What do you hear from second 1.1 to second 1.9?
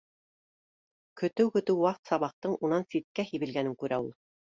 Көтөү-көтөү